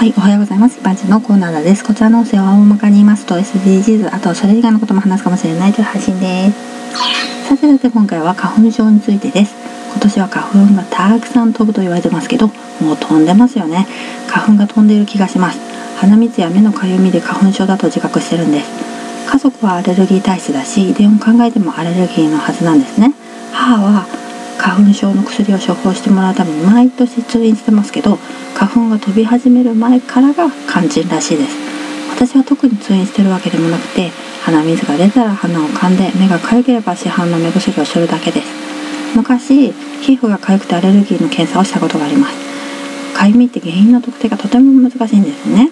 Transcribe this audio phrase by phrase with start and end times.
[0.00, 0.78] はい、おはようございます。
[0.78, 1.84] 一般人のコーナーです。
[1.84, 7.48] こちらの音声は大まかに言いますと SDGs、あとそれ以外のことも話すかもしれないという配信です。
[7.48, 9.54] さてさて今回は花粉症についてです。
[9.92, 12.46] 今年は花粉がたくさん飛ぶと言われてますけど、
[12.80, 13.86] もう飛んでますよね。
[14.26, 15.60] 花粉が飛んでいる気がします。
[15.98, 18.70] 鼻水や目のかゆみで花粉症だと自覚してるんです。
[19.30, 23.12] 家族はアレルギー体質だし、遺伝を考えてもアレルギーのはずなんですね。
[23.52, 24.06] 母は
[24.60, 28.18] 花粉症の薬を処方してもらうために毎年通院してますけど
[28.54, 31.56] 花粉が飛び始める前からが肝心らしいです。
[32.10, 34.10] 私は特に通院してるわけでもなくて
[34.44, 38.48] 鼻水が出たら鼻を噛んで目が痒ければ市販の目薬をするだけです。
[39.16, 42.34] 昔皮膚が痒くてアレルギーの検査をしたことがあります。
[43.16, 45.70] 痒みって原因の特定がとても難しいんですね。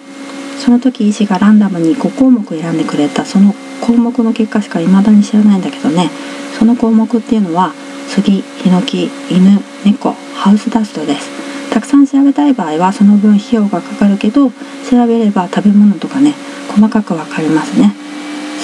[0.59, 6.11] その時医師がランダムに5項目選んでくれたその項目の結果しか未だに知らないんだけどね。
[6.59, 7.73] その項目っていうのは
[8.09, 11.29] 杉ヒノキ犬猫ハウスダストです。
[11.71, 16.35] たくさん調べたい場合はその分費用がかかるけど調べれば食べ物とかね
[16.69, 17.93] 細かく分かりますね。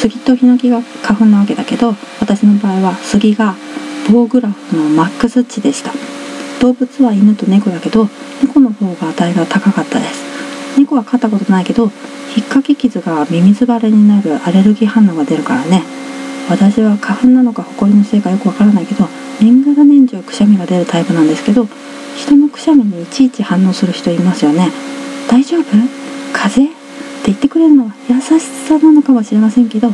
[0.00, 3.54] 杉とヒノキが花粉なわけだけど私の場合は杉が
[4.10, 5.92] 棒グラフのマックス値でした。
[6.60, 8.08] 動物は犬と猫だけど
[8.42, 10.78] 猫の方が値が高かったです。
[10.78, 11.90] 猫は飼ったことないけど
[12.36, 15.82] 引っかき傷がミミズバレになるアレルギー反応が出るからね。
[16.48, 19.08] 私は花粉なのかホコリのせいかよくわからないけど
[20.34, 21.66] しゃみが出るタイプなんですけど
[22.16, 24.68] 人のくしゃみにいちいち反応する人いますよね。
[25.30, 25.64] 大丈夫？
[26.32, 26.64] 風邪？
[26.64, 29.88] って言ってくれるのは優しさなのかもしれませんけど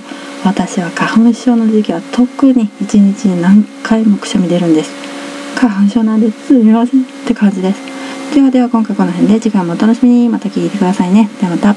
[0.44, 4.90] 私は花粉症の時期は特に一日に何回もくしゃみ出るんです。
[5.56, 6.46] 花粉症なんです。
[6.48, 8.34] すみませんって感じです。
[8.34, 10.28] ではでは今回この辺で次回もお楽しみに。
[10.28, 11.28] また聞いてくださいね。
[11.40, 11.76] ではまた。